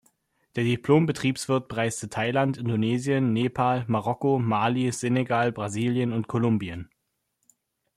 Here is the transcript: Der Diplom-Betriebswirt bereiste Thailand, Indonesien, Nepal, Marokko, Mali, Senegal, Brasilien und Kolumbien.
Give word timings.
Der 0.55 0.63
Diplom-Betriebswirt 0.63 1.67
bereiste 1.67 2.09
Thailand, 2.09 2.57
Indonesien, 2.57 3.33
Nepal, 3.33 3.85
Marokko, 3.87 4.39
Mali, 4.39 4.91
Senegal, 4.91 5.51
Brasilien 5.51 6.11
und 6.11 6.27
Kolumbien. 6.27 6.89